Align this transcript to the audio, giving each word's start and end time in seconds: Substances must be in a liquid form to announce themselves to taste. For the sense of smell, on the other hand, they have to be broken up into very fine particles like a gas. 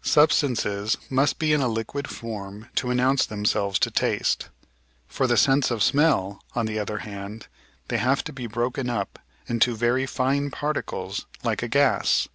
Substances 0.00 0.96
must 1.10 1.38
be 1.38 1.52
in 1.52 1.60
a 1.60 1.68
liquid 1.68 2.08
form 2.08 2.70
to 2.74 2.90
announce 2.90 3.26
themselves 3.26 3.78
to 3.78 3.90
taste. 3.90 4.48
For 5.06 5.26
the 5.26 5.36
sense 5.36 5.70
of 5.70 5.82
smell, 5.82 6.42
on 6.54 6.64
the 6.64 6.78
other 6.78 7.00
hand, 7.00 7.48
they 7.88 7.98
have 7.98 8.24
to 8.24 8.32
be 8.32 8.46
broken 8.46 8.88
up 8.88 9.18
into 9.46 9.76
very 9.76 10.06
fine 10.06 10.50
particles 10.50 11.26
like 11.44 11.62
a 11.62 11.68
gas. 11.68 12.28